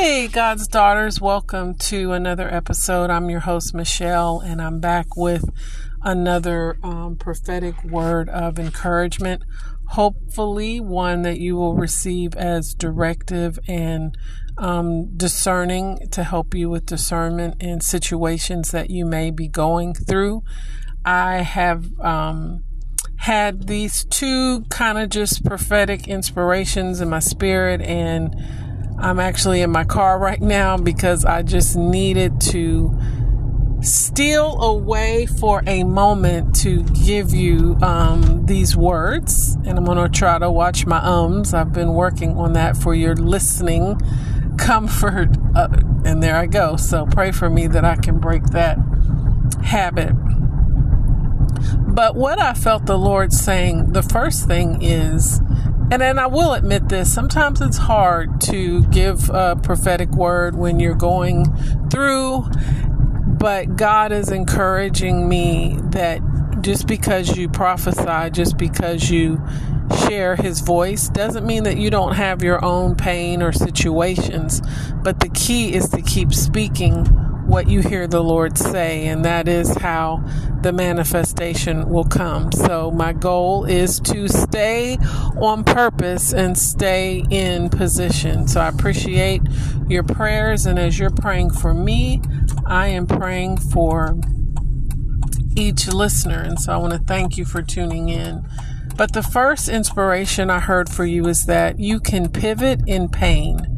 Hey, 0.00 0.28
God's 0.28 0.68
daughters, 0.68 1.20
welcome 1.20 1.74
to 1.74 2.12
another 2.12 2.48
episode. 2.48 3.10
I'm 3.10 3.28
your 3.28 3.40
host, 3.40 3.74
Michelle, 3.74 4.38
and 4.38 4.62
I'm 4.62 4.78
back 4.78 5.16
with 5.16 5.44
another 6.04 6.78
um, 6.84 7.16
prophetic 7.16 7.82
word 7.82 8.28
of 8.28 8.60
encouragement. 8.60 9.42
Hopefully, 9.88 10.78
one 10.78 11.22
that 11.22 11.40
you 11.40 11.56
will 11.56 11.74
receive 11.74 12.36
as 12.36 12.74
directive 12.74 13.58
and 13.66 14.16
um, 14.56 15.16
discerning 15.16 15.98
to 16.12 16.22
help 16.22 16.54
you 16.54 16.70
with 16.70 16.86
discernment 16.86 17.60
in 17.60 17.80
situations 17.80 18.70
that 18.70 18.90
you 18.90 19.04
may 19.04 19.32
be 19.32 19.48
going 19.48 19.94
through. 19.94 20.44
I 21.04 21.38
have 21.38 21.84
um, 21.98 22.62
had 23.16 23.66
these 23.66 24.04
two 24.04 24.60
kind 24.70 24.96
of 24.96 25.10
just 25.10 25.44
prophetic 25.44 26.06
inspirations 26.06 27.00
in 27.00 27.08
my 27.08 27.18
spirit 27.18 27.80
and 27.80 28.32
I'm 29.00 29.20
actually 29.20 29.62
in 29.62 29.70
my 29.70 29.84
car 29.84 30.18
right 30.18 30.40
now 30.40 30.76
because 30.76 31.24
I 31.24 31.42
just 31.42 31.76
needed 31.76 32.40
to 32.52 32.98
steal 33.80 34.60
away 34.60 35.26
for 35.26 35.62
a 35.66 35.84
moment 35.84 36.54
to 36.56 36.82
give 36.82 37.32
you 37.32 37.76
um, 37.80 38.44
these 38.46 38.76
words. 38.76 39.56
And 39.64 39.78
I'm 39.78 39.84
going 39.84 39.98
to 39.98 40.08
try 40.08 40.38
to 40.38 40.50
watch 40.50 40.84
my 40.84 40.98
ums. 40.98 41.54
I've 41.54 41.72
been 41.72 41.94
working 41.94 42.36
on 42.36 42.54
that 42.54 42.76
for 42.76 42.94
your 42.94 43.14
listening 43.14 44.00
comfort. 44.58 45.28
Uh, 45.54 45.68
and 46.04 46.22
there 46.22 46.36
I 46.36 46.46
go. 46.46 46.76
So 46.76 47.06
pray 47.06 47.30
for 47.30 47.48
me 47.48 47.68
that 47.68 47.84
I 47.84 47.96
can 47.96 48.18
break 48.18 48.42
that 48.46 48.78
habit. 49.62 50.12
But 51.86 52.16
what 52.16 52.40
I 52.40 52.54
felt 52.54 52.86
the 52.86 52.98
Lord 52.98 53.32
saying, 53.32 53.92
the 53.92 54.02
first 54.02 54.46
thing 54.46 54.82
is, 54.82 55.40
and 55.90 56.02
then 56.02 56.18
I 56.18 56.26
will 56.26 56.52
admit 56.52 56.88
this, 56.88 57.12
sometimes 57.12 57.60
it's 57.60 57.78
hard 57.78 58.40
to 58.42 58.84
give 58.86 59.30
a 59.30 59.56
prophetic 59.56 60.10
word 60.10 60.56
when 60.56 60.80
you're 60.80 60.94
going 60.94 61.46
through, 61.88 62.44
but 63.26 63.76
God 63.76 64.12
is 64.12 64.30
encouraging 64.30 65.28
me 65.28 65.78
that 65.90 66.20
just 66.60 66.86
because 66.86 67.36
you 67.36 67.48
prophesy, 67.48 68.30
just 68.30 68.58
because 68.58 69.10
you 69.10 69.40
share 70.06 70.36
his 70.36 70.60
voice 70.60 71.08
doesn't 71.08 71.46
mean 71.46 71.62
that 71.62 71.78
you 71.78 71.88
don't 71.88 72.14
have 72.14 72.42
your 72.42 72.62
own 72.64 72.94
pain 72.94 73.42
or 73.42 73.52
situations, 73.52 74.60
but 75.02 75.20
the 75.20 75.28
key 75.30 75.72
is 75.72 75.88
to 75.90 76.02
keep 76.02 76.34
speaking 76.34 77.06
what 77.48 77.68
you 77.68 77.80
hear 77.80 78.06
the 78.06 78.22
Lord 78.22 78.58
say, 78.58 79.06
and 79.06 79.24
that 79.24 79.48
is 79.48 79.74
how 79.78 80.22
the 80.60 80.70
manifestation 80.70 81.88
will 81.88 82.04
come. 82.04 82.52
So, 82.52 82.90
my 82.90 83.14
goal 83.14 83.64
is 83.64 83.98
to 84.00 84.28
stay 84.28 84.98
on 85.40 85.64
purpose 85.64 86.34
and 86.34 86.58
stay 86.58 87.24
in 87.30 87.70
position. 87.70 88.46
So, 88.46 88.60
I 88.60 88.68
appreciate 88.68 89.40
your 89.88 90.02
prayers, 90.02 90.66
and 90.66 90.78
as 90.78 90.98
you're 90.98 91.10
praying 91.10 91.50
for 91.50 91.72
me, 91.72 92.20
I 92.66 92.88
am 92.88 93.06
praying 93.06 93.56
for 93.56 94.20
each 95.56 95.88
listener. 95.88 96.42
And 96.42 96.60
so, 96.60 96.74
I 96.74 96.76
want 96.76 96.92
to 96.92 96.98
thank 96.98 97.38
you 97.38 97.46
for 97.46 97.62
tuning 97.62 98.10
in. 98.10 98.46
But 98.98 99.14
the 99.14 99.22
first 99.22 99.70
inspiration 99.70 100.50
I 100.50 100.60
heard 100.60 100.90
for 100.90 101.06
you 101.06 101.26
is 101.28 101.46
that 101.46 101.78
you 101.78 101.98
can 101.98 102.28
pivot 102.28 102.82
in 102.86 103.08
pain. 103.08 103.77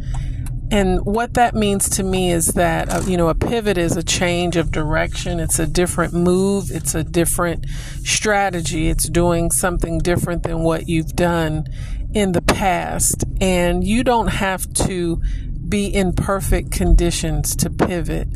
And 0.71 1.05
what 1.05 1.35
that 1.35 1.55
means 1.55 1.89
to 1.91 2.05
me 2.05 2.31
is 2.31 2.49
that, 2.49 2.89
uh, 2.89 3.03
you 3.05 3.17
know, 3.17 3.29
a 3.29 3.35
pivot 3.35 3.77
is 3.77 3.97
a 3.97 4.05
change 4.05 4.57
of 4.57 4.71
direction. 4.71 5.41
It's 5.41 5.59
a 5.59 5.67
different 5.67 6.15
move. 6.15 6.71
It's 6.71 6.95
a 6.95 7.03
different 7.03 7.69
strategy. 8.05 8.89
It's 8.89 9.09
doing 9.09 9.51
something 9.51 9.99
different 9.99 10.45
than 10.45 10.63
what 10.63 10.89
you've 10.89 11.17
done 11.17 11.67
in 12.15 12.33
the 12.33 12.43
past. 12.43 13.25
And 13.41 13.83
you 13.83 14.05
don't 14.05 14.29
have 14.29 14.73
to 14.75 15.21
be 15.69 15.87
in 15.87 16.13
perfect 16.13 16.71
conditions 16.71 17.57
to 17.57 17.71
pivot. 17.71 18.29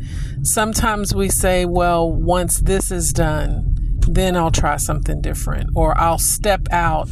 Sometimes 0.43 1.15
we 1.15 1.29
say, 1.29 1.65
well, 1.65 2.11
once 2.11 2.59
this 2.59 2.91
is 2.91 3.13
done, 3.13 3.75
then 4.07 4.35
I'll 4.35 4.51
try 4.51 4.77
something 4.77 5.21
different 5.21 5.69
or 5.75 5.97
I'll 5.97 6.19
step 6.19 6.67
out 6.71 7.09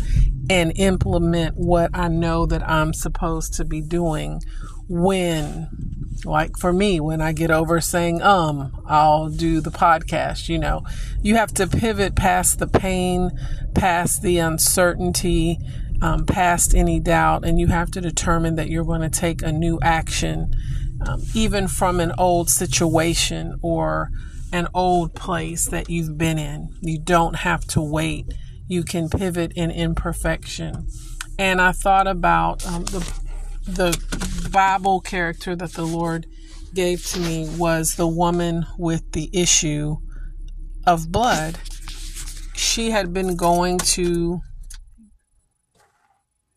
and 0.50 0.74
implement 0.76 1.56
what 1.56 1.92
I 1.94 2.09
know 2.09 2.46
that 2.46 2.68
I'm 2.68 2.94
supposed 2.94 3.53
to 3.56 3.66
be 3.66 3.81
doing 3.81 4.42
when 4.88 5.70
like 6.26 6.58
for 6.58 6.72
me 6.72 7.00
when 7.00 7.22
i 7.22 7.32
get 7.32 7.52
over 7.52 7.82
saying 7.82 8.22
um 8.22 8.72
i'll 8.88 9.30
do 9.30 9.60
the 9.60 9.72
podcast 9.72 10.48
you 10.50 10.58
know. 10.58 10.84
You 11.22 11.36
have 11.36 11.54
to 11.56 11.68
pivot 11.68 12.16
past 12.16 12.60
the 12.60 12.68
pain 12.68 13.32
past 13.74 14.22
the 14.22 14.38
uncertainty 14.40 15.58
um, 16.02 16.26
past 16.26 16.76
any 16.76 17.00
doubt 17.00 17.46
and 17.46 17.60
you 17.60 17.68
have 17.68 17.92
to 17.92 18.02
determine 18.02 18.56
that 18.56 18.70
you're 18.70 18.84
going 18.84 19.02
to 19.02 19.10
take 19.10 19.42
a 19.42 19.52
new 19.52 19.80
action 19.82 20.52
um, 21.08 21.22
even 21.34 21.68
from 21.68 22.00
an 22.00 22.12
old 22.18 22.50
situation 22.50 23.58
or 23.62 24.10
an 24.52 24.68
old 24.74 25.16
place 25.16 25.68
that 25.68 25.90
you've 25.90 26.18
been 26.18 26.38
in. 26.38 26.70
You 26.82 27.00
don't 27.00 27.38
have 27.38 27.66
to 27.68 27.82
wait. 27.82 28.32
You 28.68 28.84
can 28.84 29.10
pivot 29.10 29.52
in 29.56 29.72
imperfection. 29.72 30.88
And 31.40 31.60
i 31.60 31.72
thought 31.72 32.08
about 32.08 32.66
um, 32.68 32.86
the 32.86 33.00
the 33.66 34.12
Bible 34.53 35.02
character 35.02 35.56
that 35.56 35.74
the 35.74 35.86
Lord 35.86 36.28
gave 36.75 37.03
to 37.08 37.19
me 37.19 37.50
was 37.58 37.96
the 37.96 38.08
woman 38.08 38.68
with 38.78 39.12
the 39.12 39.30
issue 39.34 39.97
of 40.86 41.12
blood. 41.12 41.58
She 42.56 42.91
had 42.91 43.12
been 43.14 43.36
going 43.36 43.80
to 43.80 44.41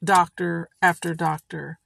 doctor 0.05 0.69
after 0.83 1.15
doctor 1.15 1.79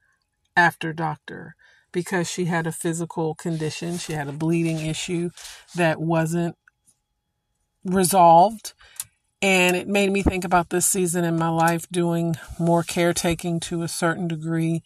after 0.57 0.93
doctor 0.93 1.55
because 1.93 2.29
she 2.29 2.47
had 2.47 2.67
a 2.67 2.73
physical 2.73 3.37
condition. 3.37 3.97
She 3.97 4.13
had 4.13 4.29
a 4.29 4.33
bleeding 4.33 4.81
issue 4.85 5.31
that 5.77 6.01
wasn't 6.01 6.57
resolved. 7.85 8.75
And 9.41 9.77
it 9.77 9.87
made 9.87 10.11
me 10.11 10.23
think 10.23 10.45
about 10.45 10.71
this 10.71 10.87
season 10.87 11.25
in 11.25 11.39
my 11.39 11.49
life 11.49 11.87
doing 11.91 12.35
more 12.59 12.83
caretaking 12.83 13.61
to 13.61 13.83
a 13.83 13.89
certain 13.89 14.27
degree 14.27 14.83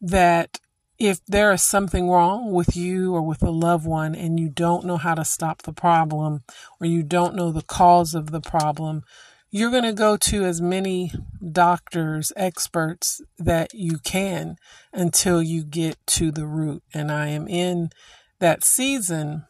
that 0.00 0.60
if 0.98 1.24
there 1.26 1.52
is 1.52 1.62
something 1.62 2.10
wrong 2.10 2.52
with 2.52 2.76
you 2.76 3.14
or 3.14 3.22
with 3.22 3.42
a 3.42 3.50
loved 3.50 3.86
one 3.86 4.14
and 4.14 4.40
you 4.40 4.48
don't 4.48 4.84
know 4.84 4.96
how 4.96 5.14
to 5.14 5.24
stop 5.24 5.62
the 5.62 5.72
problem 5.72 6.42
or 6.80 6.86
you 6.86 7.02
don't 7.02 7.36
know 7.36 7.52
the 7.52 7.62
cause 7.62 8.14
of 8.14 8.32
the 8.32 8.40
problem, 8.40 9.02
you're 9.50 9.70
going 9.70 9.84
to 9.84 9.92
go 9.92 10.16
to 10.16 10.44
as 10.44 10.60
many 10.60 11.12
doctors, 11.52 12.32
experts 12.36 13.22
that 13.38 13.72
you 13.72 13.98
can 13.98 14.56
until 14.92 15.40
you 15.40 15.64
get 15.64 15.96
to 16.06 16.30
the 16.30 16.46
root. 16.46 16.82
And 16.92 17.10
I 17.10 17.28
am 17.28 17.48
in 17.48 17.90
that 18.40 18.64
season. 18.64 19.44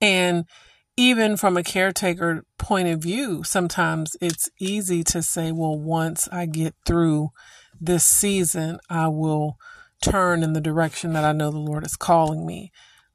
And 0.00 0.44
even 0.96 1.36
from 1.36 1.56
a 1.56 1.64
caretaker 1.64 2.44
point 2.58 2.88
of 2.88 3.02
view, 3.02 3.42
sometimes 3.42 4.16
it's 4.20 4.48
easy 4.60 5.02
to 5.04 5.22
say, 5.22 5.50
well, 5.50 5.78
once 5.78 6.28
I 6.30 6.46
get 6.46 6.74
through 6.86 7.30
this 7.86 8.06
season, 8.06 8.78
I 8.88 9.08
will 9.08 9.56
turn 10.02 10.42
in 10.42 10.52
the 10.52 10.60
direction 10.60 11.12
that 11.14 11.24
I 11.24 11.32
know 11.32 11.50
the 11.50 11.58
Lord 11.58 11.84
is 11.84 11.96
calling 11.96 12.46
me. 12.46 12.70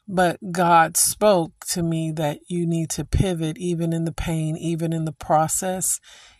But 0.07 0.39
God 0.51 0.97
spoke 0.97 1.51
to 1.71 1.83
me 1.83 2.11
that 2.13 2.39
you 2.47 2.65
need 2.65 2.89
to 2.91 3.05
pivot 3.05 3.57
even 3.59 3.93
in 3.93 4.05
the 4.05 4.11
pain, 4.11 4.57
even 4.57 4.91
in 4.91 5.05
the 5.05 5.11
process, 5.11 5.99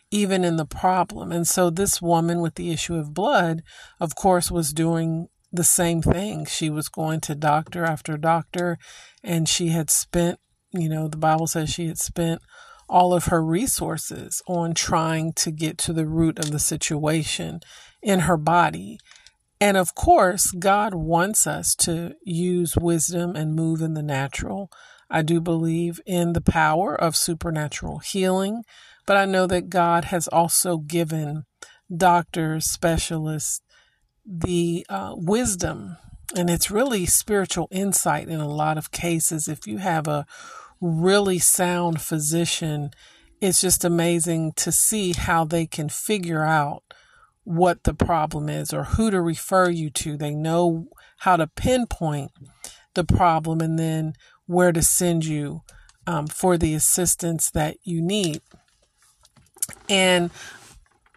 even 0.10 0.44
in 0.44 0.56
the 0.56 0.66
problem. 0.66 1.32
And 1.32 1.48
so 1.48 1.70
this 1.70 2.02
woman 2.02 2.42
with 2.42 2.56
the 2.56 2.72
issue 2.72 2.96
of 2.96 3.14
blood, 3.14 3.62
of 4.00 4.16
course, 4.16 4.50
was 4.50 4.74
doing 4.74 5.28
the 5.52 5.64
same 5.64 6.02
thing. 6.02 6.46
She 6.46 6.70
was 6.70 6.90
going 6.90 7.22
to 7.22 7.36
doctor 7.36 7.86
after 7.86 8.18
doctor, 8.18 8.80
and 9.24 9.48
she 9.48 9.68
had 9.68 9.92
spent, 9.92 10.40
you 10.72 10.90
know, 10.90 11.08
the 11.08 11.18
Bible 11.18 11.46
says 11.46 11.70
she 11.70 11.88
had 11.88 12.00
spent 12.00 12.42
all 12.90 13.14
of 13.14 13.26
her 13.26 13.44
resources 13.44 14.42
on 14.48 14.74
trying 14.74 15.32
to 15.34 15.52
get 15.52 15.78
to 15.78 15.94
the 15.94 16.08
root 16.08 16.40
of 16.40 16.52
the 16.52 16.60
situation 16.60 17.62
in 18.02 18.22
her 18.22 18.38
body. 18.38 18.98
And 19.62 19.78
of 19.78 19.94
course, 19.94 20.52
God 20.52 20.96
wants 20.96 21.46
us 21.46 21.76
to 21.76 22.16
use 22.24 22.76
wisdom 22.76 23.36
and 23.36 23.56
move 23.56 23.82
in 23.82 23.94
the 23.94 24.02
natural. 24.02 24.72
I 25.10 25.22
do 25.22 25.40
believe 25.40 26.00
in 26.06 26.34
the 26.34 26.42
power 26.42 26.96
of 26.96 27.16
supernatural 27.16 28.00
healing, 28.00 28.64
but 29.06 29.18
I 29.18 29.26
know 29.26 29.48
that 29.48 29.70
God 29.70 30.06
has 30.06 30.28
also 30.28 30.78
given 30.78 31.46
doctors, 31.96 32.66
specialists, 32.66 33.62
the 34.26 34.86
uh, 34.90 35.14
wisdom, 35.16 35.98
and 36.36 36.50
it's 36.50 36.70
really 36.70 37.06
spiritual 37.08 37.68
insight 37.72 38.28
in 38.28 38.40
a 38.40 38.48
lot 38.48 38.78
of 38.78 38.92
cases. 38.92 39.48
If 39.48 39.66
you 39.66 39.80
have 39.80 40.08
a 40.08 40.28
really 40.82 41.40
sound 41.40 42.02
physician, 42.02 42.92
it's 43.42 43.62
just 43.62 43.84
amazing 43.84 44.54
to 44.54 44.72
see 44.72 45.14
how 45.14 45.46
they 45.46 45.66
can 45.66 45.90
figure 45.90 46.44
out 46.44 46.84
what 47.44 47.84
the 47.84 47.94
problem 47.94 48.50
is 48.50 48.74
or 48.74 48.84
who 48.84 49.10
to 49.10 49.22
refer 49.22 49.70
you 49.70 49.90
to. 49.90 50.18
They 50.18 50.36
know 50.36 50.88
how 51.20 51.36
to 51.38 51.48
pinpoint 51.48 52.32
the 52.94 53.04
problem 53.04 53.62
and 53.62 53.80
then 53.80 54.14
where 54.46 54.72
to 54.72 54.82
send 54.82 55.26
you 55.26 55.62
um, 56.06 56.28
for 56.28 56.58
the 56.58 56.74
assistance 56.74 57.52
that 57.52 57.78
you 57.84 58.02
need. 58.02 58.42
And 59.88 60.32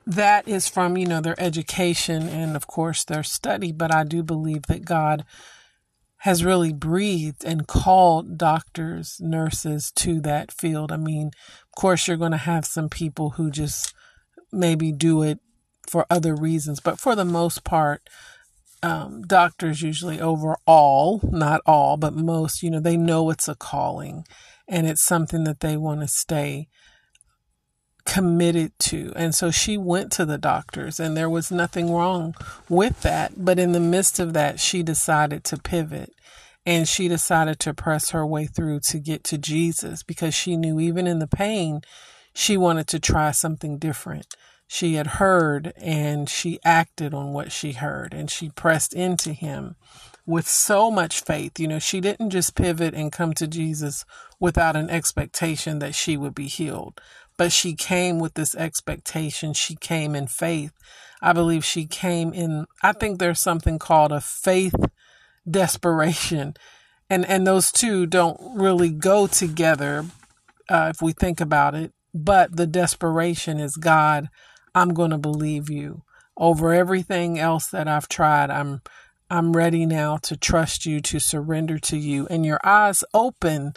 that 0.07 0.49
is 0.49 0.69
from, 0.69 0.97
you 0.97 1.07
know, 1.07 1.21
their 1.21 1.41
education 1.41 2.29
and, 2.29 2.57
of 2.57 2.67
course, 2.67 3.05
their 3.05 3.23
study. 3.23 3.73
But 3.73 3.95
I 3.95 4.05
do 4.05 4.23
believe 4.23 4.63
that 4.63 4.85
God 4.85 5.25
has 6.23 6.45
really 6.45 6.73
breathed 6.73 7.45
and 7.45 7.67
called 7.67 8.39
doctors, 8.39 9.17
nurses 9.19 9.91
to 9.91 10.21
that 10.21 10.53
field. 10.53 10.93
I 10.93 10.97
mean, 10.97 11.27
of 11.27 11.81
course, 11.81 12.07
you're 12.07 12.17
going 12.17 12.31
to 12.31 12.37
have 12.37 12.65
some 12.65 12.89
people 12.89 13.31
who 13.31 13.51
just 13.51 13.93
maybe 14.53 14.93
do 14.93 15.23
it 15.23 15.41
for 15.89 16.07
other 16.09 16.37
reasons, 16.37 16.79
but 16.79 17.01
for 17.01 17.17
the 17.17 17.25
most 17.25 17.65
part, 17.65 18.09
um, 18.85 19.23
doctors 19.23 19.83
usually 19.83 20.21
overall, 20.21 21.21
not 21.25 21.61
all, 21.67 21.97
but 21.97 22.15
most, 22.15 22.63
you 22.63 22.71
know, 22.71 22.79
they 22.79 22.97
know 22.97 23.29
it's 23.31 23.49
a 23.49 23.57
calling 23.57 24.25
and 24.69 24.87
it's 24.87 25.03
something 25.03 25.43
that 25.43 25.59
they 25.59 25.77
want 25.77 26.03
to 26.03 26.09
stay 26.09 26.69
committed 28.05 28.73
to. 28.81 29.13
And 29.17 29.35
so 29.35 29.51
she 29.51 29.77
went 29.77 30.13
to 30.13 30.25
the 30.25 30.39
doctors, 30.39 30.99
and 30.99 31.17
there 31.17 31.31
was 31.31 31.51
nothing 31.51 31.93
wrong 31.93 32.35
with 32.69 33.03
that. 33.03 33.45
But 33.45 33.59
in 33.59 33.73
the 33.73 33.81
midst 33.81 34.19
of 34.19 34.33
that, 34.33 34.61
she 34.61 34.83
decided 34.83 35.45
to 35.45 35.57
pivot 35.57 36.13
and 36.65 36.89
she 36.89 37.09
decided 37.09 37.59
to 37.61 37.75
press 37.75 38.11
her 38.11 38.25
way 38.25 38.47
through 38.47 38.81
to 38.81 38.99
get 38.99 39.25
to 39.25 39.39
Jesus 39.39 40.03
because 40.03 40.35
she 40.35 40.57
knew 40.57 40.79
even 40.79 41.07
in 41.07 41.19
the 41.19 41.27
pain, 41.27 41.83
she 42.35 42.57
wanted 42.57 42.87
to 42.89 43.01
try 43.01 43.31
something 43.33 43.79
different. 43.79 44.37
She 44.69 44.95
had 44.95 45.09
heard 45.09 45.73
and 45.77 46.29
she 46.29 46.61
acted 46.65 47.13
on 47.13 47.33
what 47.33 47.53
she 47.53 47.73
heard 47.73 48.15
and 48.15 48.31
she 48.31 48.51
pressed 48.51 48.95
into 48.95 49.33
him 49.33 49.77
with 50.25 50.47
so 50.49 50.91
much 50.91 51.21
faith. 51.21 51.59
You 51.59 51.69
know, 51.69 51.79
she 51.79 52.01
didn't 52.01 52.31
just 52.31 52.55
pivot 52.55 52.95
and 52.95 53.13
come 53.13 53.35
to 53.35 53.47
Jesus 53.47 54.05
without 54.39 54.77
an 54.77 54.89
expectation 54.89 55.81
that 55.81 55.95
she 55.95 56.17
would 56.17 56.35
be 56.35 56.47
healed, 56.47 57.01
but 57.43 57.51
she 57.51 57.75
came 57.75 58.21
with 58.21 58.35
this 58.35 58.55
expectation. 58.55 59.53
She 59.53 59.75
came 59.75 60.15
in 60.15 60.29
faith. 60.29 60.71
I 61.21 61.33
believe 61.33 61.65
she 61.65 61.87
came 61.87 62.33
in, 62.33 62.67
I 62.85 62.93
think 62.93 63.19
there's 63.19 63.41
something 63.41 63.81
called 63.81 64.13
a 64.13 64.21
faith 64.21 64.77
desperation. 65.51 66.55
And, 67.11 67.27
and 67.27 67.45
those 67.45 67.73
two 67.73 68.07
don't 68.07 68.39
really 68.55 68.91
go 68.91 69.27
together 69.27 70.07
uh, 70.69 70.93
if 70.95 71.03
we 71.03 71.11
think 71.11 71.41
about 71.41 71.75
it. 71.75 71.93
But 72.15 72.57
the 72.57 72.69
desperation 72.69 73.59
is 73.59 73.77
God, 73.77 74.29
I'm 74.73 74.95
going 74.95 75.11
to 75.11 75.19
believe 75.19 75.69
you 75.69 76.05
over 76.37 76.73
everything 76.73 77.41
else 77.41 77.67
that 77.67 77.89
I've 77.89 78.07
tried. 78.07 78.53
I'm 78.53 78.83
I'm 79.29 79.53
ready 79.57 79.85
now 79.85 80.19
to 80.19 80.37
trust 80.37 80.87
you, 80.87 81.01
to 81.01 81.19
surrender 81.19 81.81
to 81.81 81.97
you. 81.97 82.29
And 82.29 82.47
your 82.47 82.61
eyes 82.63 83.03
open 83.13 83.75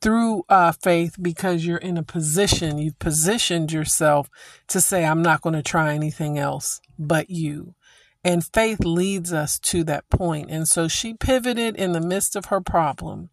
through 0.00 0.44
uh, 0.48 0.72
faith 0.72 1.16
because 1.20 1.66
you're 1.66 1.78
in 1.78 1.96
a 1.96 2.02
position, 2.02 2.78
you've 2.78 2.98
positioned 2.98 3.72
yourself 3.72 4.28
to 4.68 4.80
say, 4.80 5.04
I'm 5.04 5.22
not 5.22 5.42
going 5.42 5.54
to 5.54 5.62
try 5.62 5.94
anything 5.94 6.38
else 6.38 6.80
but 6.98 7.30
you. 7.30 7.74
And 8.22 8.44
faith 8.44 8.80
leads 8.80 9.32
us 9.32 9.58
to 9.60 9.84
that 9.84 10.08
point. 10.10 10.50
And 10.50 10.68
so 10.68 10.88
she 10.88 11.14
pivoted 11.14 11.76
in 11.76 11.92
the 11.92 12.00
midst 12.00 12.36
of 12.36 12.46
her 12.46 12.60
problem. 12.60 13.30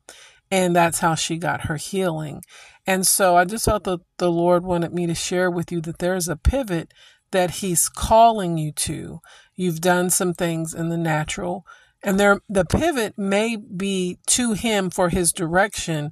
And 0.49 0.75
that's 0.75 0.99
how 0.99 1.15
she 1.15 1.37
got 1.37 1.65
her 1.65 1.75
healing. 1.75 2.41
And 2.85 3.05
so 3.05 3.35
I 3.35 3.43
just 3.43 3.65
felt 3.65 3.83
that 3.83 3.99
the 4.17 4.31
Lord 4.31 4.63
wanted 4.63 4.93
me 4.93 5.05
to 5.07 5.15
share 5.15 5.51
with 5.51 5.73
you 5.73 5.81
that 5.81 5.99
there's 5.99 6.29
a 6.29 6.37
pivot 6.37 6.93
that 7.31 7.51
He's 7.55 7.89
calling 7.89 8.57
you 8.57 8.71
to. 8.71 9.19
You've 9.55 9.81
done 9.81 10.09
some 10.09 10.33
things 10.33 10.73
in 10.73 10.87
the 10.87 10.97
natural, 10.97 11.65
and 12.01 12.17
there 12.17 12.39
the 12.47 12.63
pivot 12.63 13.17
may 13.17 13.57
be 13.57 14.19
to 14.27 14.53
Him 14.53 14.89
for 14.89 15.09
His 15.09 15.33
direction 15.33 16.11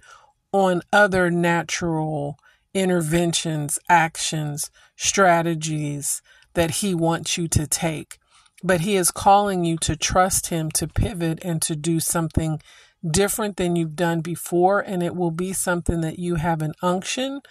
on 0.56 0.82
other 0.94 1.30
natural 1.30 2.40
interventions, 2.74 3.78
actions, 3.90 4.72
strategies 4.96 6.22
that 6.54 6.72
He 6.72 6.96
wants 6.96 7.38
you 7.38 7.50
to 7.50 7.68
take. 7.68 8.18
But 8.64 8.82
he 8.82 8.96
is 8.96 9.12
calling 9.12 9.66
you 9.66 9.78
to 9.80 9.98
trust 9.98 10.48
him 10.48 10.72
to 10.72 10.88
pivot 10.88 11.40
and 11.44 11.62
to 11.62 11.76
do 11.76 12.00
something 12.00 12.62
different 13.06 13.58
than 13.58 13.76
you've 13.76 13.98
done 13.98 14.22
before. 14.22 14.80
And 14.80 15.04
it 15.04 15.16
will 15.16 15.30
be 15.30 15.54
something 15.54 16.02
that 16.02 16.18
you 16.18 16.36
have 16.36 16.62
an 16.62 16.74
unction 16.82 17.42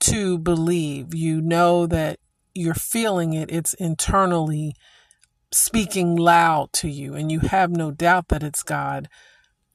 to 0.00 0.38
believe. 0.38 1.14
You 1.14 1.40
know 1.42 1.86
that 1.86 2.18
you're 2.54 2.74
feeling 2.74 3.34
it. 3.34 3.52
It's 3.52 3.74
internally 3.74 4.74
speaking 5.52 6.16
loud 6.16 6.72
to 6.72 6.88
you. 6.88 7.14
And 7.14 7.30
you 7.30 7.40
have 7.40 7.70
no 7.70 7.90
doubt 7.90 8.28
that 8.28 8.42
it's 8.42 8.62
God 8.62 9.08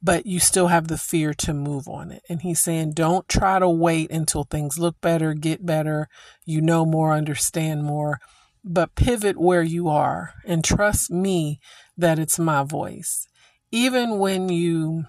but 0.03 0.25
you 0.25 0.39
still 0.39 0.67
have 0.67 0.89
the 0.89 0.97
fear 0.97 1.33
to 1.33 1.53
move 1.53 1.87
on 1.87 2.11
it. 2.11 2.23
And 2.29 2.41
he's 2.41 2.61
saying, 2.61 2.91
don't 2.91 3.27
try 3.29 3.57
to 3.57 3.69
wait 3.69 4.11
until 4.11 4.43
things 4.43 4.77
look 4.77 4.99
better, 5.01 5.33
get 5.33 5.65
better, 5.65 6.09
you 6.45 6.61
know 6.61 6.85
more, 6.85 7.13
understand 7.13 7.83
more 7.83 8.19
but 8.63 8.95
pivot 8.95 9.37
where 9.37 9.63
you 9.63 9.89
are 9.89 10.33
and 10.45 10.63
trust 10.63 11.11
me 11.11 11.59
that 11.97 12.17
it's 12.17 12.39
my 12.39 12.63
voice. 12.63 13.27
Even 13.71 14.19
when 14.19 14.49
you 14.49 15.05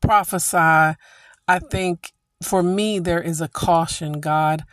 prophesy, 0.00 0.96
I 1.48 1.58
think 1.70 2.12
for 2.42 2.62
me, 2.62 2.98
there 2.98 3.22
is 3.22 3.40
a 3.40 3.48
caution, 3.48 4.20
God. 4.20 4.64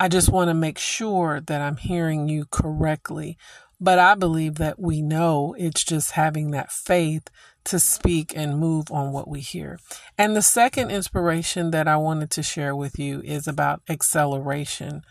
I 0.00 0.08
just 0.08 0.30
want 0.30 0.48
to 0.48 0.54
make 0.54 0.78
sure 0.78 1.40
that 1.40 1.60
I'm 1.60 1.76
hearing 1.76 2.28
you 2.28 2.46
correctly. 2.50 3.36
But 3.80 3.98
I 3.98 4.14
believe 4.14 4.56
that 4.56 4.80
we 4.80 5.02
know 5.02 5.54
it's 5.56 5.84
just 5.84 6.12
having 6.12 6.50
that 6.50 6.72
faith 6.72 7.28
to 7.64 7.78
speak 7.78 8.32
and 8.34 8.58
move 8.58 8.90
on 8.90 9.12
what 9.12 9.28
we 9.28 9.40
hear. 9.40 9.78
And 10.16 10.34
the 10.34 10.42
second 10.42 10.90
inspiration 10.90 11.70
that 11.70 11.86
I 11.86 11.96
wanted 11.96 12.30
to 12.32 12.42
share 12.42 12.74
with 12.74 12.98
you 12.98 13.20
is 13.20 13.46
about 13.46 13.82
acceleration. 13.88 15.02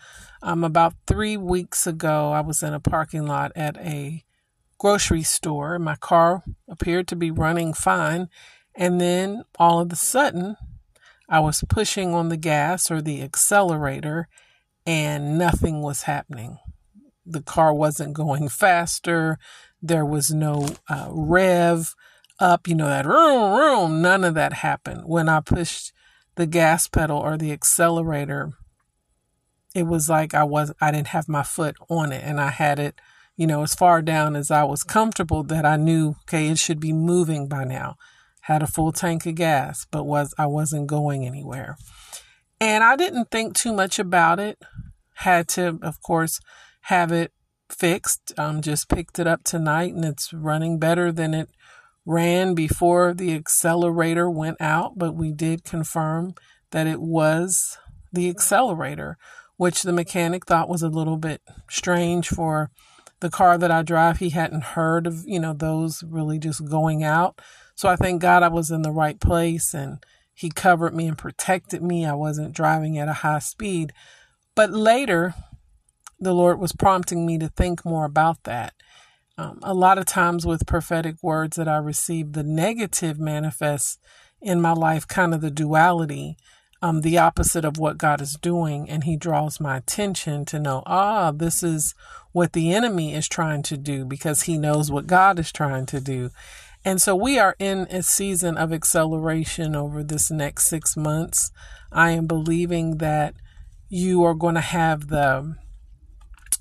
Um, 0.42 0.64
about 0.64 0.94
three 1.06 1.36
weeks 1.36 1.86
ago, 1.86 2.32
I 2.32 2.40
was 2.40 2.62
in 2.62 2.74
a 2.74 2.80
parking 2.80 3.26
lot 3.26 3.52
at 3.56 3.76
a 3.78 4.24
grocery 4.76 5.22
store. 5.22 5.78
My 5.78 5.96
car 5.96 6.42
appeared 6.68 7.08
to 7.08 7.16
be 7.16 7.30
running 7.30 7.72
fine. 7.72 8.28
And 8.74 9.00
then 9.00 9.44
all 9.58 9.80
of 9.80 9.92
a 9.92 9.96
sudden, 9.96 10.56
I 11.28 11.40
was 11.40 11.64
pushing 11.68 12.14
on 12.14 12.28
the 12.28 12.36
gas 12.36 12.90
or 12.90 13.02
the 13.02 13.22
accelerator, 13.22 14.28
and 14.86 15.36
nothing 15.36 15.82
was 15.82 16.02
happening. 16.02 16.58
The 17.30 17.42
car 17.42 17.74
wasn't 17.74 18.14
going 18.14 18.48
faster. 18.48 19.38
There 19.82 20.04
was 20.04 20.32
no 20.32 20.68
uh, 20.88 21.08
rev 21.10 21.94
up, 22.40 22.68
you 22.68 22.74
know, 22.74 22.86
that 22.86 23.06
room, 23.06 23.52
room. 23.52 24.02
None 24.02 24.24
of 24.24 24.34
that 24.34 24.54
happened. 24.54 25.02
When 25.06 25.28
I 25.28 25.40
pushed 25.40 25.92
the 26.36 26.46
gas 26.46 26.88
pedal 26.88 27.18
or 27.18 27.36
the 27.36 27.52
accelerator, 27.52 28.52
it 29.74 29.86
was 29.86 30.08
like 30.08 30.34
I 30.34 30.44
was 30.44 30.72
I 30.80 30.90
didn't 30.90 31.08
have 31.08 31.28
my 31.28 31.42
foot 31.42 31.76
on 31.88 32.12
it 32.12 32.22
and 32.24 32.40
I 32.40 32.50
had 32.50 32.78
it, 32.78 33.00
you 33.36 33.46
know, 33.46 33.62
as 33.62 33.74
far 33.74 34.02
down 34.02 34.36
as 34.36 34.50
I 34.50 34.64
was 34.64 34.82
comfortable 34.82 35.42
that 35.44 35.66
I 35.66 35.76
knew, 35.76 36.16
okay, 36.22 36.48
it 36.48 36.58
should 36.58 36.80
be 36.80 36.92
moving 36.92 37.48
by 37.48 37.64
now. 37.64 37.96
Had 38.42 38.62
a 38.62 38.66
full 38.66 38.92
tank 38.92 39.26
of 39.26 39.34
gas, 39.34 39.86
but 39.90 40.04
was 40.04 40.34
I 40.38 40.46
wasn't 40.46 40.86
going 40.86 41.26
anywhere. 41.26 41.76
And 42.60 42.82
I 42.82 42.96
didn't 42.96 43.30
think 43.30 43.54
too 43.54 43.72
much 43.72 43.98
about 43.98 44.40
it. 44.40 44.58
Had 45.14 45.48
to, 45.48 45.78
of 45.82 46.00
course, 46.00 46.40
have 46.88 47.12
it 47.12 47.32
fixed. 47.68 48.32
Um, 48.38 48.62
just 48.62 48.88
picked 48.88 49.18
it 49.18 49.26
up 49.26 49.44
tonight 49.44 49.92
and 49.92 50.06
it's 50.06 50.32
running 50.32 50.78
better 50.78 51.12
than 51.12 51.34
it 51.34 51.50
ran 52.06 52.54
before 52.54 53.12
the 53.12 53.34
accelerator 53.34 54.30
went 54.30 54.56
out, 54.58 54.96
but 54.96 55.14
we 55.14 55.30
did 55.30 55.64
confirm 55.64 56.34
that 56.70 56.86
it 56.86 57.02
was 57.02 57.76
the 58.10 58.30
accelerator 58.30 59.18
which 59.58 59.82
the 59.82 59.92
mechanic 59.92 60.46
thought 60.46 60.68
was 60.68 60.82
a 60.82 60.88
little 60.88 61.18
bit 61.18 61.42
strange 61.68 62.28
for 62.28 62.70
the 63.20 63.28
car 63.28 63.58
that 63.58 63.70
I 63.70 63.82
drive. 63.82 64.18
He 64.18 64.30
hadn't 64.30 64.62
heard 64.62 65.06
of, 65.06 65.24
you 65.26 65.40
know, 65.40 65.52
those 65.52 66.02
really 66.04 66.38
just 66.38 66.64
going 66.70 67.04
out. 67.04 67.38
So 67.74 67.88
I 67.90 67.96
thank 67.96 68.22
God 68.22 68.42
I 68.42 68.48
was 68.48 68.70
in 68.70 68.80
the 68.80 68.92
right 68.92 69.20
place 69.20 69.74
and 69.74 70.02
he 70.32 70.48
covered 70.48 70.94
me 70.94 71.06
and 71.06 71.18
protected 71.18 71.82
me. 71.82 72.06
I 72.06 72.14
wasn't 72.14 72.54
driving 72.54 72.96
at 72.96 73.08
a 73.08 73.14
high 73.14 73.40
speed. 73.40 73.92
But 74.54 74.70
later, 74.70 75.34
the 76.20 76.34
Lord 76.34 76.58
was 76.58 76.72
prompting 76.72 77.26
me 77.26 77.38
to 77.38 77.48
think 77.48 77.84
more 77.84 78.04
about 78.04 78.44
that. 78.44 78.74
Um, 79.36 79.60
a 79.62 79.74
lot 79.74 79.98
of 79.98 80.04
times 80.06 80.44
with 80.44 80.66
prophetic 80.66 81.16
words 81.22 81.56
that 81.56 81.68
I 81.68 81.76
receive, 81.76 82.32
the 82.32 82.42
negative 82.42 83.20
manifests 83.20 83.98
in 84.40 84.60
my 84.60 84.72
life, 84.72 85.06
kind 85.06 85.32
of 85.32 85.40
the 85.40 85.50
duality 85.50 86.36
um, 86.80 87.00
the 87.00 87.18
opposite 87.18 87.64
of 87.64 87.78
what 87.78 87.98
God 87.98 88.20
is 88.20 88.34
doing, 88.34 88.88
and 88.88 89.04
He 89.04 89.16
draws 89.16 89.60
my 89.60 89.76
attention 89.78 90.44
to 90.46 90.60
know, 90.60 90.82
ah, 90.86 91.32
this 91.32 91.62
is 91.62 91.94
what 92.32 92.52
the 92.52 92.72
enemy 92.72 93.14
is 93.14 93.28
trying 93.28 93.62
to 93.64 93.76
do 93.76 94.04
because 94.04 94.42
He 94.42 94.56
knows 94.56 94.90
what 94.90 95.06
God 95.06 95.38
is 95.38 95.50
trying 95.50 95.86
to 95.86 96.00
do. 96.00 96.30
And 96.84 97.02
so 97.02 97.16
we 97.16 97.38
are 97.38 97.56
in 97.58 97.80
a 97.90 98.02
season 98.02 98.56
of 98.56 98.72
acceleration 98.72 99.74
over 99.74 100.04
this 100.04 100.30
next 100.30 100.68
six 100.68 100.96
months. 100.96 101.50
I 101.90 102.12
am 102.12 102.26
believing 102.26 102.98
that 102.98 103.34
you 103.88 104.22
are 104.22 104.34
going 104.34 104.54
to 104.54 104.60
have 104.60 105.08
the 105.08 105.56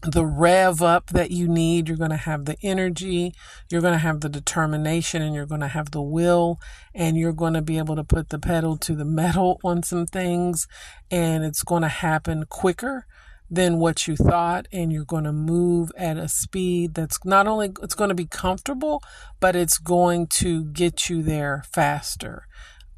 the 0.02 0.26
rev 0.26 0.82
up 0.82 1.08
that 1.08 1.32
you 1.32 1.48
need. 1.48 1.88
You're 1.88 1.98
going 1.98 2.12
to 2.12 2.18
have 2.18 2.46
the 2.46 2.58
energy, 2.62 3.34
you're 3.70 3.82
going 3.82 3.94
to 3.94 4.00
have 4.00 4.22
the 4.22 4.30
determination, 4.30 5.22
and 5.22 5.34
you're 5.34 5.46
going 5.46 5.62
to 5.62 5.68
have 5.68 5.92
the 5.92 6.02
will, 6.02 6.60
and 6.94 7.18
you're 7.18 7.34
going 7.34 7.54
to 7.54 7.62
be 7.62 7.78
able 7.78 7.96
to 7.96 8.04
put 8.04 8.30
the 8.30 8.40
pedal 8.40 8.78
to 8.78 8.96
the 8.96 9.06
metal 9.22 9.60
on 9.64 9.84
some 9.84 10.06
things, 10.06 10.68
and 11.10 11.44
it's 11.44 11.64
going 11.64 11.82
to 11.82 11.88
happen 11.88 12.46
quicker 12.50 13.06
than 13.50 13.80
what 13.80 14.08
you 14.08 14.16
thought 14.16 14.68
and 14.74 14.92
you're 14.92 15.06
going 15.06 15.24
to 15.24 15.32
move 15.32 15.90
at 15.98 16.18
a 16.18 16.28
speed 16.28 16.94
that's 16.94 17.24
not 17.24 17.48
only 17.48 17.72
it's 17.82 17.96
going 17.96 18.10
to 18.10 18.16
be 18.16 18.26
comfortable 18.26 19.02
but 19.40 19.56
it's 19.56 19.78
going 19.78 20.28
to 20.28 20.66
get 20.66 21.10
you 21.10 21.24
there 21.24 21.64
faster 21.72 22.46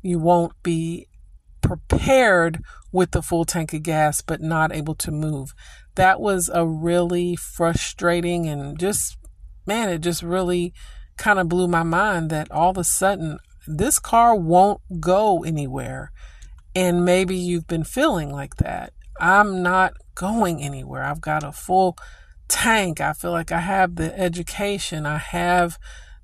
you 0.01 0.18
won't 0.18 0.53
be 0.63 1.08
prepared 1.69 2.59
with 2.91 3.11
the 3.11 3.21
full 3.21 3.45
tank 3.45 3.73
of 3.73 3.83
gas 3.83 4.21
but 4.21 4.41
not 4.41 4.73
able 4.73 4.95
to 4.95 5.11
move 5.11 5.53
that 5.95 6.19
was 6.19 6.49
a 6.53 6.65
really 6.65 7.35
frustrating 7.35 8.47
and 8.47 8.79
just 8.79 9.17
man 9.65 9.89
it 9.89 9.99
just 9.99 10.23
really 10.23 10.73
kind 11.17 11.39
of 11.39 11.47
blew 11.47 11.67
my 11.67 11.83
mind 11.83 12.29
that 12.29 12.51
all 12.51 12.71
of 12.71 12.77
a 12.77 12.83
sudden 12.83 13.38
this 13.67 13.99
car 13.99 14.35
won't 14.35 14.81
go 14.99 15.43
anywhere 15.43 16.11
and 16.75 17.05
maybe 17.05 17.35
you've 17.35 17.67
been 17.67 17.83
feeling 17.83 18.31
like 18.31 18.55
that 18.55 18.93
I'm 19.19 19.61
not 19.61 19.93
going 20.15 20.61
anywhere. 20.63 21.03
I've 21.03 21.21
got 21.21 21.43
a 21.43 21.51
full 21.51 21.97
tank. 22.47 23.01
I 23.01 23.13
feel 23.13 23.31
like 23.31 23.51
I 23.51 23.59
have 23.59 23.95
the 23.95 24.17
education, 24.17 25.05
I 25.05 25.17
have 25.17 25.77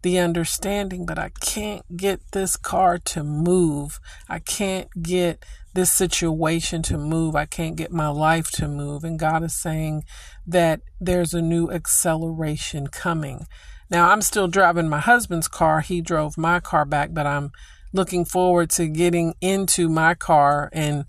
the 0.06 0.20
understanding, 0.20 1.04
but 1.04 1.18
I 1.18 1.32
can't 1.42 1.98
get 1.98 2.32
this 2.32 2.58
car 2.58 3.00
to 3.00 3.24
move. 3.24 4.00
I 4.30 4.38
can't 4.38 4.88
get 5.02 5.44
this 5.74 5.92
situation 5.92 6.84
to 6.84 6.98
move. 7.00 7.36
I 7.36 7.48
can't 7.48 7.76
get 7.76 7.92
my 7.92 8.10
life 8.10 8.52
to 8.52 8.68
move. 8.68 9.04
And 9.04 9.18
God 9.18 9.42
is 9.42 9.56
saying 9.56 10.04
that 10.46 10.82
there's 11.02 11.34
a 11.34 11.42
new 11.42 11.72
acceleration 11.72 12.86
coming. 12.86 13.48
Now, 13.90 14.12
I'm 14.12 14.22
still 14.22 14.48
driving 14.48 14.88
my 14.90 15.00
husband's 15.00 15.48
car. 15.48 15.82
He 15.82 16.02
drove 16.02 16.38
my 16.38 16.60
car 16.60 16.86
back, 16.86 17.10
but 17.12 17.26
I'm 17.26 17.50
looking 17.92 18.26
forward 18.26 18.70
to 18.72 18.86
getting 18.88 19.34
into 19.42 19.90
my 19.90 20.14
car 20.14 20.70
and 20.72 21.06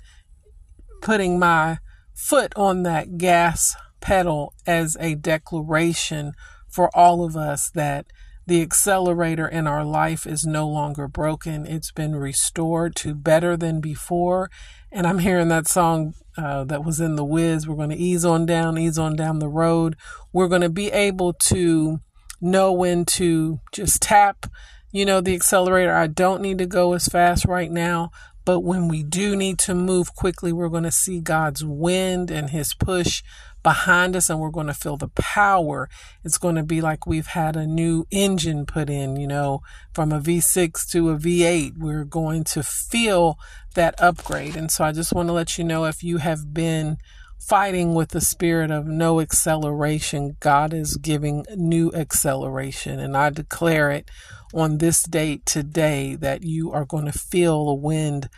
putting 1.03 1.39
my 1.39 1.81
foot 2.15 2.55
on 2.57 2.83
that 2.85 3.19
gas 3.19 3.77
pedal 4.01 4.55
as 4.67 4.97
a 4.99 5.17
declaration 5.17 6.33
for 6.67 6.89
all 6.97 7.23
of 7.23 7.37
us 7.37 7.69
that 7.75 8.07
the 8.47 8.63
accelerator 8.63 9.49
in 9.49 9.67
our 9.67 9.85
life 9.85 10.27
is 10.27 10.47
no 10.47 10.69
longer 10.69 11.09
broken. 11.09 11.67
It's 11.67 11.91
been 11.91 12.15
restored 12.15 12.95
to 12.97 13.15
better 13.15 13.57
than 13.57 13.81
before. 13.81 14.51
And 14.93 15.07
I'm 15.07 15.19
hearing 15.19 15.49
that 15.49 15.67
song 15.67 16.15
uh, 16.39 16.65
that 16.65 16.85
was 16.85 17.01
in 17.01 17.17
The 17.17 17.25
Wiz. 17.25 17.67
We're 17.67 17.75
going 17.75 17.91
to 17.91 17.97
ease 17.97 18.25
on 18.25 18.47
down, 18.47 18.79
ease 18.79 18.99
on 18.99 19.17
down 19.17 19.41
the 19.41 19.49
road. 19.49 19.97
We're 20.33 20.49
going 20.49 20.63
to 20.63 20.69
be 20.69 20.93
able 20.93 21.33
to 21.33 21.99
know 22.41 22.73
when 22.73 23.05
to 23.05 23.61
just 23.73 24.01
tap, 24.01 24.47
you 24.93 25.05
know, 25.05 25.21
the 25.21 25.35
accelerator. 25.35 25.95
I 25.95 26.07
don't 26.07 26.41
need 26.41 26.59
to 26.59 26.67
go 26.67 26.93
as 26.93 27.09
fast 27.09 27.47
right 27.47 27.71
now, 27.71 28.11
but 28.47 28.61
when 28.61 28.87
we 28.87 29.03
do 29.03 29.35
need 29.35 29.59
to 29.59 29.75
move 29.75 30.15
quickly, 30.15 30.53
we're 30.53 30.69
going 30.69 30.85
to 30.85 30.93
see 30.93 31.21
God's 31.21 31.65
wind 31.65 32.31
and 32.31 32.51
his 32.51 32.75
push 32.75 33.25
behind 33.65 34.15
us 34.15 34.31
and 34.31 34.39
we're 34.39 34.51
going 34.51 34.69
to 34.69 34.75
feel 34.75 34.97
the 34.97 35.09
power. 35.09 35.89
It's 36.23 36.39
going 36.39 36.55
to 36.55 36.63
be 36.63 36.81
like 36.81 37.09
we've 37.09 37.27
had 37.27 37.57
a 37.57 37.67
new 37.67 38.07
engine 38.13 38.65
put 38.65 38.89
in, 38.89 39.17
you 39.17 39.27
know, 39.27 39.63
from 39.93 40.13
a 40.13 40.21
V6 40.21 40.89
to 40.93 41.11
a 41.11 41.17
V8. 41.17 41.77
We're 41.77 42.05
going 42.05 42.45
to 42.45 42.63
feel 42.63 43.37
that 43.75 44.01
upgrade. 44.01 44.55
And 44.55 44.71
so 44.71 44.85
I 44.85 44.93
just 44.93 45.13
want 45.13 45.29
to 45.29 45.33
let 45.33 45.59
you 45.59 45.65
know 45.65 45.85
if 45.85 46.05
you 46.05 46.19
have 46.19 46.55
been 46.55 46.99
fighting 47.39 47.95
with 47.95 48.11
the 48.11 48.21
spirit 48.21 48.71
of 48.71 48.87
no 48.87 49.21
acceleration, 49.21 50.37
God 50.41 50.73
is 50.73 50.97
giving 50.97 51.45
new 51.55 51.93
acceleration. 51.93 52.99
And 52.99 53.17
I 53.17 53.31
declare 53.31 53.91
it 53.91 54.11
on 54.55 54.79
this 54.79 55.03
date 55.03 55.47
today 55.47 56.17
that 56.17 56.43
you 56.43 56.73
are 56.73 56.85
going 56.85 57.07
to 57.07 57.19
feel 57.19 57.69
a 57.69 57.75
wind 57.75 58.29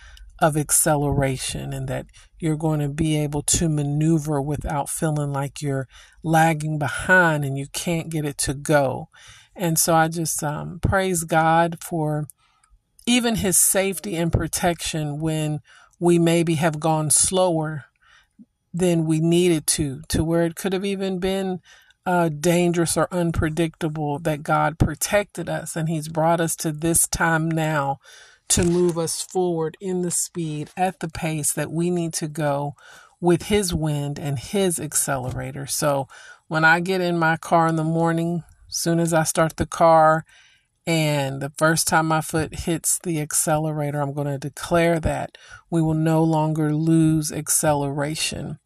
of 0.40 0.56
acceleration 0.56 1.72
and 1.72 1.88
that 1.88 2.06
you're 2.38 2.56
going 2.56 2.80
to 2.80 2.88
be 2.88 3.16
able 3.16 3.42
to 3.42 3.68
maneuver 3.68 4.40
without 4.40 4.88
feeling 4.88 5.32
like 5.32 5.60
you're 5.60 5.88
lagging 6.22 6.78
behind 6.78 7.44
and 7.44 7.58
you 7.58 7.66
can't 7.72 8.10
get 8.10 8.24
it 8.24 8.38
to 8.38 8.54
go. 8.54 9.08
And 9.56 9.78
so 9.78 9.94
I 9.94 10.08
just 10.08 10.42
um, 10.44 10.78
praise 10.80 11.24
God 11.24 11.78
for 11.82 12.26
even 13.06 13.36
his 13.36 13.58
safety 13.58 14.14
and 14.16 14.32
protection 14.32 15.18
when 15.18 15.60
we 15.98 16.18
maybe 16.18 16.54
have 16.54 16.78
gone 16.78 17.10
slower 17.10 17.86
than 18.78 19.06
we 19.06 19.20
needed 19.20 19.66
to, 19.66 20.02
to 20.08 20.24
where 20.24 20.44
it 20.44 20.56
could 20.56 20.72
have 20.72 20.84
even 20.84 21.18
been 21.18 21.60
uh, 22.06 22.28
dangerous 22.28 22.96
or 22.96 23.08
unpredictable, 23.12 24.18
that 24.20 24.42
God 24.42 24.78
protected 24.78 25.48
us 25.48 25.76
and 25.76 25.88
He's 25.88 26.08
brought 26.08 26.40
us 26.40 26.56
to 26.56 26.72
this 26.72 27.06
time 27.06 27.50
now 27.50 27.98
to 28.48 28.64
move 28.64 28.96
us 28.96 29.22
forward 29.22 29.76
in 29.80 30.02
the 30.02 30.10
speed 30.10 30.70
at 30.76 31.00
the 31.00 31.08
pace 31.08 31.52
that 31.52 31.70
we 31.70 31.90
need 31.90 32.14
to 32.14 32.28
go 32.28 32.74
with 33.20 33.44
His 33.44 33.74
wind 33.74 34.18
and 34.18 34.38
His 34.38 34.80
accelerator. 34.80 35.66
So 35.66 36.08
when 36.46 36.64
I 36.64 36.80
get 36.80 37.00
in 37.00 37.18
my 37.18 37.36
car 37.36 37.66
in 37.68 37.76
the 37.76 37.84
morning, 37.84 38.44
soon 38.68 39.00
as 39.00 39.12
I 39.12 39.24
start 39.24 39.56
the 39.56 39.66
car, 39.66 40.24
and 40.88 41.42
the 41.42 41.52
first 41.58 41.86
time 41.86 42.06
my 42.06 42.22
foot 42.22 42.60
hits 42.60 42.98
the 43.02 43.20
accelerator, 43.20 44.00
I'm 44.00 44.14
going 44.14 44.26
to 44.26 44.38
declare 44.38 44.98
that 45.00 45.36
we 45.68 45.82
will 45.82 45.92
no 45.92 46.24
longer 46.24 46.74
lose 46.74 47.30
acceleration. 47.30 48.58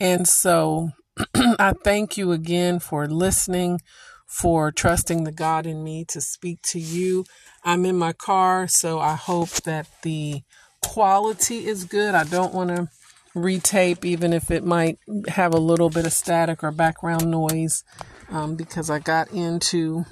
And 0.00 0.26
so 0.26 0.90
I 1.36 1.74
thank 1.84 2.16
you 2.16 2.32
again 2.32 2.80
for 2.80 3.06
listening, 3.06 3.78
for 4.26 4.72
trusting 4.72 5.22
the 5.22 5.30
God 5.30 5.64
in 5.64 5.84
me 5.84 6.04
to 6.06 6.20
speak 6.20 6.60
to 6.62 6.80
you. 6.80 7.24
I'm 7.62 7.86
in 7.86 7.96
my 7.96 8.14
car, 8.14 8.66
so 8.66 8.98
I 8.98 9.14
hope 9.14 9.50
that 9.62 9.86
the 10.02 10.42
quality 10.82 11.68
is 11.68 11.84
good. 11.84 12.16
I 12.16 12.24
don't 12.24 12.52
want 12.52 12.70
to 12.70 12.88
retape, 13.36 14.04
even 14.04 14.32
if 14.32 14.50
it 14.50 14.64
might 14.64 14.98
have 15.28 15.54
a 15.54 15.60
little 15.60 15.88
bit 15.88 16.04
of 16.04 16.12
static 16.12 16.64
or 16.64 16.72
background 16.72 17.30
noise, 17.30 17.84
um, 18.28 18.56
because 18.56 18.90
I 18.90 18.98
got 18.98 19.30
into 19.30 20.04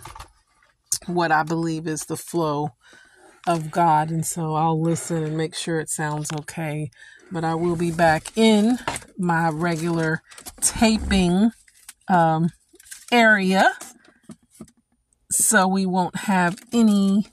what 1.08 1.32
I 1.32 1.42
believe 1.42 1.86
is 1.86 2.02
the 2.02 2.16
flow 2.16 2.70
of 3.46 3.70
God. 3.70 4.10
And 4.10 4.24
so 4.24 4.54
I'll 4.54 4.80
listen 4.80 5.24
and 5.24 5.36
make 5.36 5.54
sure 5.54 5.80
it 5.80 5.90
sounds 5.90 6.30
okay 6.40 6.90
but 7.30 7.44
I 7.44 7.54
will 7.54 7.76
be 7.76 7.90
back 7.90 8.36
in 8.36 8.78
my 9.18 9.50
regular 9.50 10.22
taping 10.60 11.50
um, 12.08 12.50
area 13.12 13.72
so 15.30 15.68
we 15.68 15.84
won't 15.84 16.16
have 16.16 16.58
any 16.72 17.26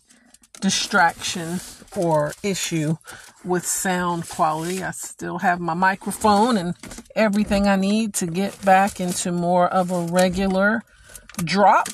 distraction 0.59 1.59
or 1.95 2.33
issue 2.43 2.97
with 3.43 3.65
sound 3.65 4.27
quality. 4.27 4.83
I 4.83 4.91
still 4.91 5.39
have 5.39 5.59
my 5.59 5.73
microphone 5.73 6.57
and 6.57 6.75
everything 7.15 7.67
I 7.67 7.75
need 7.75 8.13
to 8.15 8.27
get 8.27 8.63
back 8.65 8.99
into 8.99 9.31
more 9.31 9.67
of 9.67 9.91
a 9.91 10.01
regular 10.11 10.81
drop 11.37 11.87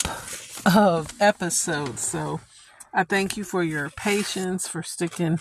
of 0.66 1.14
episodes. 1.20 2.02
So 2.02 2.40
I 2.94 3.04
thank 3.04 3.38
you 3.38 3.44
for 3.44 3.64
your 3.64 3.90
patience, 3.90 4.68
for 4.68 4.84
sticking 4.84 5.40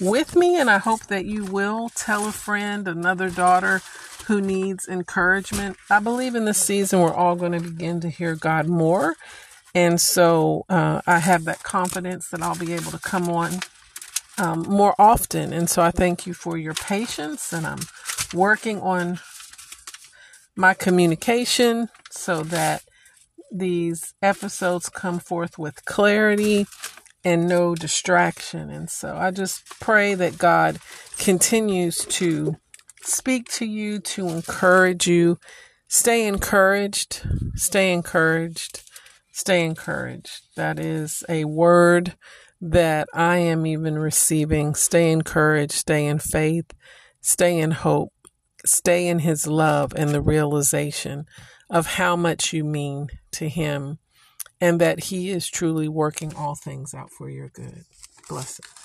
with 0.00 0.34
me, 0.36 0.58
and 0.58 0.70
I 0.70 0.78
hope 0.78 1.06
that 1.06 1.24
you 1.24 1.44
will 1.44 1.88
tell 1.90 2.26
a 2.26 2.32
friend, 2.32 2.88
another 2.88 3.30
daughter 3.30 3.82
who 4.26 4.40
needs 4.40 4.88
encouragement. 4.88 5.76
I 5.90 5.98
believe 5.98 6.34
in 6.34 6.44
this 6.44 6.58
season 6.58 7.00
we're 7.00 7.14
all 7.14 7.36
going 7.36 7.52
to 7.52 7.60
begin 7.60 8.00
to 8.00 8.08
hear 8.08 8.34
God 8.34 8.66
more. 8.66 9.16
And 9.74 10.00
so 10.00 10.64
uh, 10.68 11.00
I 11.06 11.18
have 11.18 11.44
that 11.44 11.62
confidence 11.62 12.28
that 12.28 12.42
I'll 12.42 12.58
be 12.58 12.72
able 12.72 12.90
to 12.92 12.98
come 12.98 13.28
on 13.28 13.60
um, 14.38 14.62
more 14.62 14.94
often. 14.98 15.52
And 15.52 15.68
so 15.68 15.82
I 15.82 15.90
thank 15.90 16.26
you 16.26 16.34
for 16.34 16.56
your 16.56 16.74
patience, 16.74 17.52
and 17.52 17.66
I'm 17.66 17.80
working 18.34 18.80
on 18.80 19.20
my 20.56 20.74
communication 20.74 21.88
so 22.10 22.42
that 22.44 22.82
these 23.52 24.14
episodes 24.22 24.88
come 24.88 25.18
forth 25.18 25.58
with 25.58 25.84
clarity 25.84 26.66
and 27.24 27.48
no 27.48 27.74
distraction. 27.74 28.70
And 28.70 28.90
so 28.90 29.16
I 29.16 29.30
just 29.30 29.64
pray 29.80 30.14
that 30.14 30.38
God 30.38 30.78
continues 31.18 31.98
to 31.98 32.56
speak 33.02 33.48
to 33.52 33.66
you, 33.66 34.00
to 34.00 34.28
encourage 34.28 35.06
you. 35.06 35.38
Stay 35.88 36.26
encouraged, 36.26 37.22
stay 37.54 37.92
encouraged, 37.92 38.82
stay 39.32 39.64
encouraged. 39.64 40.42
That 40.56 40.78
is 40.78 41.22
a 41.28 41.44
word 41.44 42.14
that 42.60 43.08
I 43.12 43.38
am 43.38 43.66
even 43.66 43.98
receiving. 43.98 44.74
Stay 44.74 45.12
encouraged, 45.12 45.72
stay 45.72 46.06
in 46.06 46.18
faith, 46.18 46.72
stay 47.20 47.58
in 47.58 47.72
hope, 47.72 48.12
stay 48.64 49.06
in 49.06 49.18
His 49.18 49.46
love 49.46 49.92
and 49.94 50.10
the 50.10 50.22
realization 50.22 51.26
of 51.72 51.86
how 51.86 52.14
much 52.14 52.52
you 52.52 52.62
mean 52.62 53.08
to 53.32 53.48
Him 53.48 53.98
and 54.60 54.80
that 54.80 55.04
He 55.04 55.30
is 55.30 55.48
truly 55.48 55.88
working 55.88 56.32
all 56.36 56.54
things 56.54 56.94
out 56.94 57.10
for 57.10 57.28
your 57.28 57.48
good. 57.48 57.84
Blessings. 58.28 58.81